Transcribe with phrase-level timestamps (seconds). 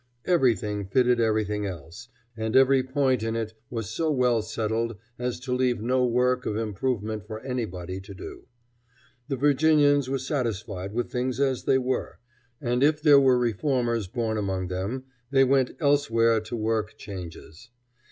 [0.25, 5.53] Everything fitted everything else, and every point in it was so well settled as to
[5.53, 8.47] leave no work of improvement for anybody to do.
[9.27, 12.17] The Virginians were satisfied with things as they were,
[12.59, 17.69] and if there were reformers born among them, they went elsewhere to work changes.